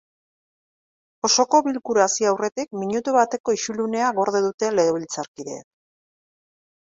Osoko 1.27 1.59
bilkura 1.67 2.03
hasi 2.05 2.27
aurretik, 2.29 2.69
minutu 2.83 3.13
bateko 3.17 3.55
isilunea 3.57 4.09
gorde 4.21 4.41
dute 4.47 4.71
legebiltzarkideek. 4.79 5.69